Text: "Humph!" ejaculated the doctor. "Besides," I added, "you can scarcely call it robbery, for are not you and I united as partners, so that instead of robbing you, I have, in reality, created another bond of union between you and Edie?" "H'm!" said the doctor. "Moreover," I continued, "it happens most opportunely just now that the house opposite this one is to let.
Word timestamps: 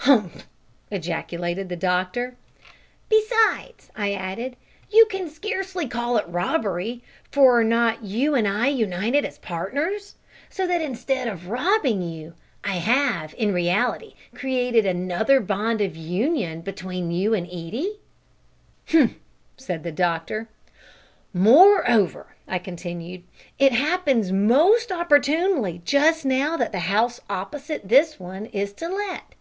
"Humph!" 0.00 0.46
ejaculated 0.90 1.70
the 1.70 1.74
doctor. 1.74 2.36
"Besides," 3.08 3.90
I 3.96 4.12
added, 4.12 4.56
"you 4.90 5.06
can 5.06 5.30
scarcely 5.30 5.88
call 5.88 6.18
it 6.18 6.28
robbery, 6.28 7.02
for 7.30 7.58
are 7.60 7.64
not 7.64 8.04
you 8.04 8.34
and 8.34 8.46
I 8.46 8.66
united 8.66 9.24
as 9.24 9.38
partners, 9.38 10.16
so 10.50 10.66
that 10.66 10.82
instead 10.82 11.28
of 11.28 11.48
robbing 11.48 12.02
you, 12.02 12.34
I 12.62 12.74
have, 12.74 13.34
in 13.38 13.54
reality, 13.54 14.12
created 14.34 14.84
another 14.84 15.40
bond 15.40 15.80
of 15.80 15.96
union 15.96 16.60
between 16.60 17.10
you 17.10 17.32
and 17.32 17.46
Edie?" 17.46 18.00
"H'm!" 18.88 19.18
said 19.56 19.82
the 19.82 19.92
doctor. 19.92 20.50
"Moreover," 21.32 22.26
I 22.46 22.58
continued, 22.58 23.22
"it 23.58 23.72
happens 23.72 24.30
most 24.30 24.92
opportunely 24.92 25.80
just 25.86 26.26
now 26.26 26.58
that 26.58 26.70
the 26.72 26.80
house 26.80 27.18
opposite 27.30 27.88
this 27.88 28.20
one 28.20 28.44
is 28.44 28.74
to 28.74 28.86
let. 28.86 29.34